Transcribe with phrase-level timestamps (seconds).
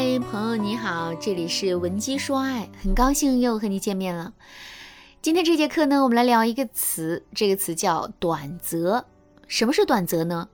[0.00, 4.32] 嗨，朋友你好，这里是文姬说爱，很高兴又和你见面了。
[5.20, 9.04] 今天这节课呢，我们来聊一个词，这个词叫短择。
[9.48, 10.48] 什么是短择呢？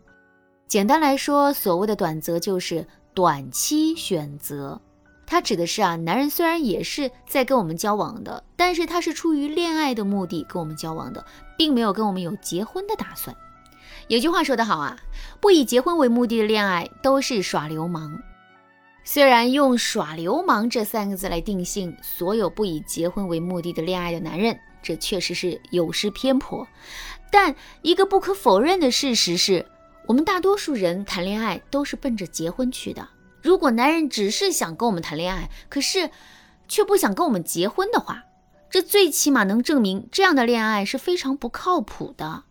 [0.67, 4.81] 简单来说，所谓的短择就是短期选择。
[5.27, 11.23] 它指的是啊，男人虽然也是在跟我们交往的，但是他是出于恋爱的目的跟我们交往的，
[11.59, 13.37] 并没有跟我们有结婚的打算。
[14.09, 14.99] 有句话说得好啊，
[15.39, 18.19] 不以结婚为目的的恋爱都是耍流氓。
[19.07, 26.67] 虽然用“耍流氓”这三个字来定性所有不以结婚为目的的恋爱的男人，这确实是有失偏颇。
[27.31, 29.67] 但一个不可否认的事实是，
[30.07, 33.09] 我们大多数人谈恋爱都是奔着结婚去的。
[33.43, 36.11] 如果男人只是想跟我们谈恋爱，可是
[36.67, 38.25] 却不想跟我们结婚的话，
[38.71, 42.45] 这最起码能证明这样的恋爱是非常不靠谱的。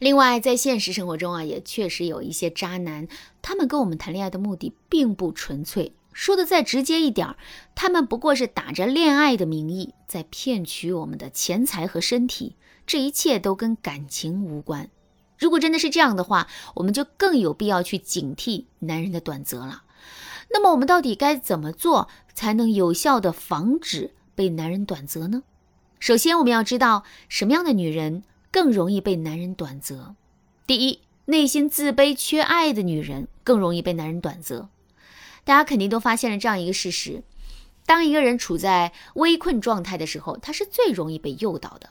[0.00, 3.06] 另外，在现实生活中啊，也确实有一些渣男，
[3.42, 5.92] 他们跟我们谈恋爱的目的并不纯粹。
[6.14, 7.36] 说的再直接一点，
[7.74, 12.56] 他们不过是打着恋爱的名义，在骗取我们的钱财和身体，
[12.86, 14.88] 这一切都跟感情无关。
[15.38, 19.82] 如果真的是这样的话，我们就更有必要去警惕男人的短择了。
[20.50, 25.42] 那么，我们到底该怎么做才能有效的防止被男人短择呢？
[25.98, 28.22] 首先，我们要知道什么样的女人。
[28.50, 30.14] 更容易被男人短择。
[30.66, 34.68] 第一，内心自卑、缺爱的女人更容易被男人短择。
[35.44, 37.22] 大家肯定都发现了这样一个事实：
[37.86, 41.90] 当一个人处在危困状态的时候，他是最容易被诱导的。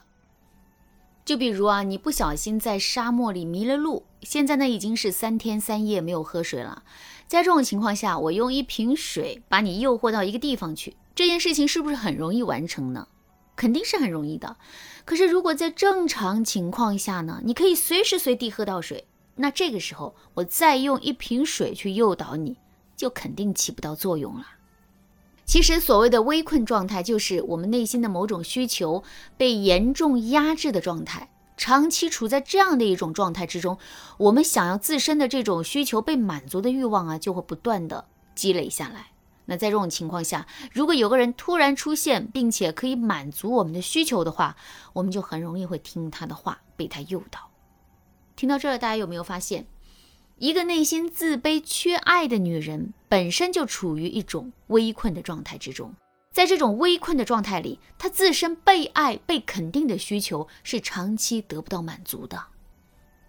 [1.24, 6.82] 就比如啊，你不小心在沙漠里迷了路，现在呢已经是三天三夜没有喝水了。
[7.28, 13.06] 在这种情况下，我用一瓶水把你诱惑到一个地方去，这件事情是不是很容易完成呢？
[13.60, 14.56] 肯定是很容易的，
[15.04, 17.42] 可是如果在正常情况下呢？
[17.44, 22.56] 你可以随时随地喝到水，那这个时候我再用一瓶水去诱导你，
[22.96, 24.46] 就肯定起不到作用了。
[25.44, 29.04] 其实所谓的微困状态，就是我们内心的某种需求
[29.36, 31.28] 被严重压制的状态。
[31.58, 33.76] 长期处在这样的一种状态之中，
[34.16, 39.08] 我们想要自身的这种需求被满足的欲望啊，就会不断的积累下来。
[39.50, 44.56] 那在这种情况下，如果有个人突然出现，并且可以满足我们的需求的话，
[44.92, 47.50] 我们就很容易会听他的话，被他诱导。
[48.36, 49.66] 听到这儿，大家有没有发现，
[50.38, 55.92] 一个内心自卑、缺爱的女人，本身就处于一种危困的状态之中。
[56.32, 62.40] 在这种危困的状态里，她自身被爱、被肯定的需求是长期得不到满足的。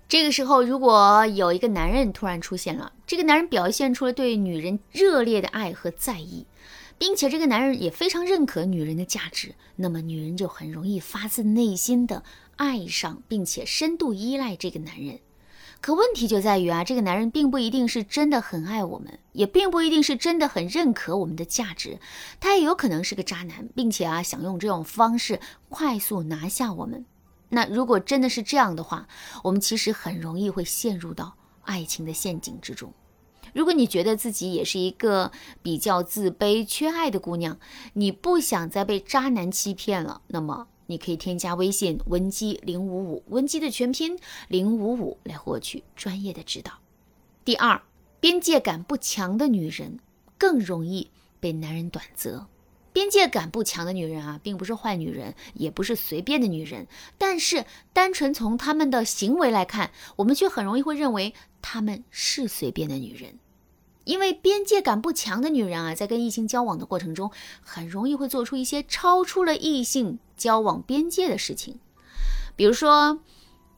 [0.07, 6.45] 这个时候，如果有一个男人突然出现了，这个男人表现出了对女人热烈的爱和在意，
[6.97, 12.23] 并且这个男人也非常认可女人的价值，那么女人就很容易发自内心的
[12.55, 15.19] 爱上，并且深度依赖这个男人。
[15.81, 21.99] 可问题就在于啊，这个男人并不一定是真的很爱我们，也并不一定是真的很认可我们的价值，
[22.39, 27.05] 他也有可能是个渣男，并且啊，想用这种方式快速拿下我们。
[27.49, 29.09] 那如果真的是这样的话，
[29.43, 32.93] 我们其实很容易会陷入到爱情的陷阱之中。
[33.53, 35.31] 如果你觉得自己也是一个
[35.61, 37.57] 比较自卑、缺爱的姑娘，
[37.93, 44.17] 你不想再被渣男欺骗了，那么你可以添加微信文姬零五五，文姬的全拼
[44.47, 46.73] 零五五来获取专业的指导。
[47.43, 47.81] 第二，
[48.19, 49.99] 边界感不强的女人
[50.37, 52.47] 更容易被男人短择。
[52.93, 56.87] 边界感不强的女人啊，并不是坏女人，也不是随便的女人。
[57.17, 63.39] 但是，单纯从她们的行为来看，我们却很容易会认为她们是随便的女人。
[64.03, 67.31] 因为边界感不强的女人啊，在跟异性交往的过程中，
[67.61, 71.79] 很容易会做出一些超出了异性交往边界的事情。
[72.55, 73.19] 比如说，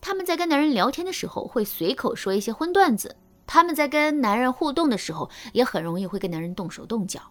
[0.01, 3.09] 他们在跟男人聊天的时候，会随口说一些荤段子；
[3.45, 7.21] 他们在跟男人互动的时候，也很容易会跟男人动手动脚。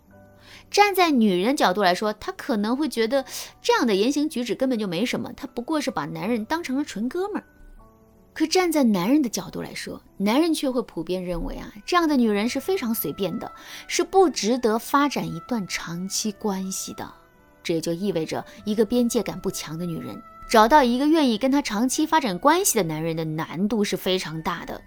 [0.70, 3.24] 站在女人角度来说，她可能会觉得
[3.60, 7.44] 这样的言行举止根本就没什么，她不过是把男人当成了纯哥们儿。
[8.34, 13.52] 可站在男人的角度来说，男人却会普遍认为啊，这样的女人是非常随便的，
[13.86, 17.12] 是不值得发展一段长期关系的。
[17.62, 24.80] 这也就意味着，一个边界感不强的女人，找到一个愿意跟她长期发展关系的男人的难度是非常大的。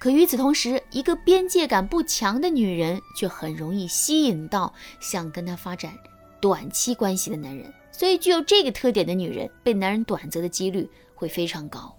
[0.00, 5.94] 可与此同时，一个边界感不强的女人却很容易吸引到想跟她发展
[6.40, 11.94] 短期关系的男人，所以具有这个特点的女人被男人短择的几率会非常高。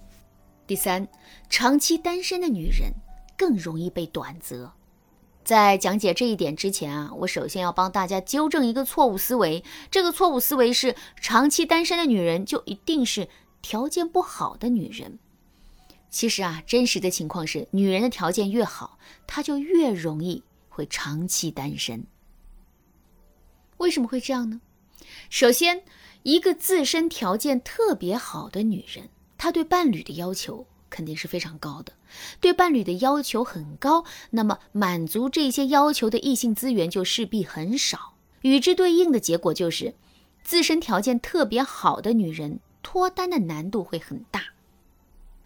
[0.66, 1.08] 第三，
[1.48, 2.92] 长期单身的女人
[3.38, 4.72] 更容易被短择。
[5.44, 13.30] 在讲解这一点之前啊，我首先要帮大家纠正一个错误思维，这个错误思维是长期单身的女人就一定是
[13.62, 15.20] 条件不好的女人。
[16.12, 22.06] 其实啊，真实的情况是，女人的条件越好，她就越容易会长期单身。
[23.78, 24.60] 为什么会这样呢？
[25.30, 25.84] 首先，
[26.24, 31.94] 一个自身条件特别好的女人，她对伴侣的要求肯定是非常高的。
[32.42, 38.16] 对伴侣的要求很高，那么满足这些要求的异性资源就势必很少。
[38.42, 39.96] 与之对应的结果就是，
[40.44, 44.44] 自身条件特别好的女人脱单的难度会很大。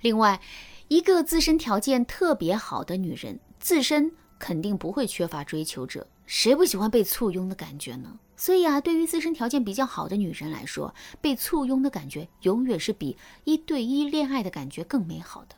[0.05, 0.39] 另外，
[0.87, 6.05] 一个自身条件特别好的女人，自身肯定不会缺乏追求者。
[6.27, 8.19] 谁不喜欢被簇拥的感觉呢？
[8.37, 15.55] 所以啊，对于自身条件比较好的女人来说，被簇拥的感觉永远是比一对一恋爱的感觉更美好的。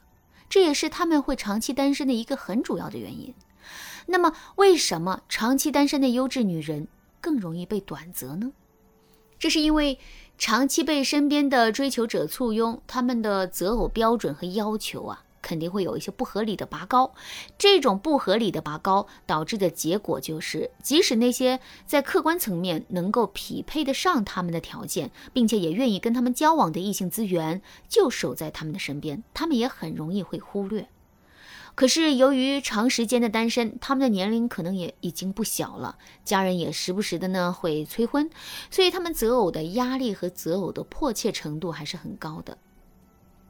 [0.48, 3.34] 这也是他们会长期单身的一个很主要的原因。
[4.06, 6.88] 那么，为什么长期单身的优质女人
[7.20, 8.54] 更容易被短择呢？
[9.40, 10.00] 这是因为
[10.38, 15.24] 长期被身边的追求者簇拥，他们的择偶标准和要求啊。
[15.40, 17.14] 肯定会有一些不合理的拔高，
[17.58, 30.90] 这种不合理的拔高导致的结果就是，即使那些在客观层面能够匹配得上他们的条件，并且也愿意跟他们交往的异性资源，就守在他们的身边，他们也很容易会忽略。
[31.78, 38.32] 可是由于长时间的单身，他们的年龄可能也已经不小了，家人也时不时的呢会催婚，
[38.72, 42.58] 所以他们择偶的压力和择偶的迫切程度还是很高的。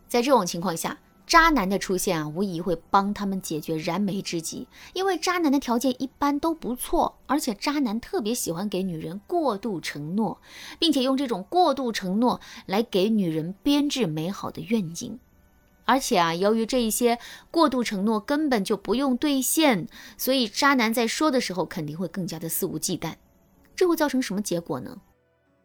[0.10, 4.68] 在这种情况下，渣男的出现啊，无疑会帮他们解决燃眉之急。
[4.92, 10.42] 因为渣男的条件一般都不错，而且渣男特别喜欢给女人过度承诺，
[10.78, 15.18] 并且用这种过度承诺来给女人编织美好的愿景。
[15.88, 17.18] 而且啊，由于这一些
[17.50, 19.88] 过度承诺根本就不用兑现，
[20.18, 23.16] 所以渣男在说的时候肯定会更加的肆无忌惮。
[23.74, 25.00] 这会造成什么结果呢？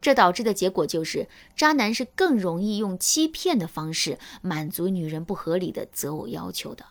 [0.00, 6.84] 这导致的结果就是，渣男是更容易用欺骗的方式满足女人不合理的择偶要求的，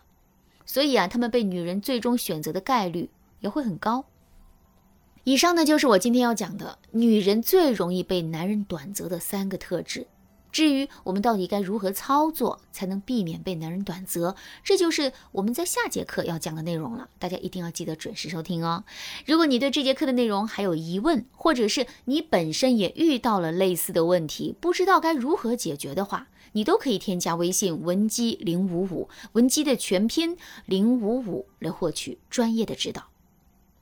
[0.66, 4.04] 所以啊，他们被女人最终选择的概率也会很高。
[5.24, 10.06] 以上呢，就是我今天要讲的，女人最容易被男人短择的三个特质。
[10.52, 17.08] 至于我们到底该如何操作才能避免被男人短择，这就是我们在下节课要讲的内容了。
[17.18, 18.84] 大家一定要记得准时收听哦。
[19.26, 33.11] 如果你对这节课的内容还有疑问，或者是你本身也遇到了类似的问题，不知道该如何解决的话，你都可以添加微信文姬零五五，文姬的全拼零五五来获取专业的指导。